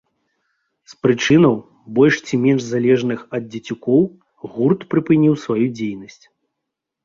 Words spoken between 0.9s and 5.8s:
З прычынаў, больш ці менш залежных ад дзецюкоў, гурт прыпыніў сваю